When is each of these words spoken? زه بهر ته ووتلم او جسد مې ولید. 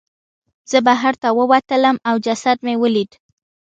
زه 0.71 0.77
بهر 0.87 1.13
ته 1.21 1.27
ووتلم 1.37 1.95
او 2.09 2.15
جسد 2.25 2.57
مې 2.65 2.75
ولید. 2.83 3.11